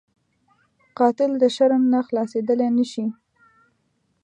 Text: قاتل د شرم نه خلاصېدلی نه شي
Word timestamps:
قاتل 0.97 1.31
د 1.39 1.43
شرم 1.55 1.83
نه 1.93 1.99
خلاصېدلی 2.07 2.69
نه 2.77 2.85
شي 2.91 3.05